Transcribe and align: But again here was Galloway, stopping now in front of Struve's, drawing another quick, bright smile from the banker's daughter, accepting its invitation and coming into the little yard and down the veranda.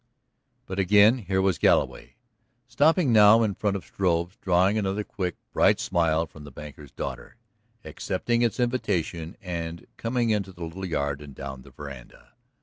But 0.65 0.79
again 0.79 1.19
here 1.19 1.43
was 1.43 1.59
Galloway, 1.59 2.15
stopping 2.67 3.13
now 3.13 3.43
in 3.43 3.53
front 3.53 3.75
of 3.77 3.85
Struve's, 3.85 4.35
drawing 4.41 4.75
another 4.75 5.03
quick, 5.03 5.35
bright 5.53 5.79
smile 5.79 6.25
from 6.25 6.43
the 6.43 6.49
banker's 6.49 6.89
daughter, 6.91 7.35
accepting 7.85 8.41
its 8.41 8.59
invitation 8.59 9.37
and 9.43 9.85
coming 9.97 10.31
into 10.31 10.53
the 10.53 10.63
little 10.65 10.85
yard 10.87 11.21
and 11.21 11.35
down 11.35 11.61
the 11.61 11.69
veranda. 11.69 12.31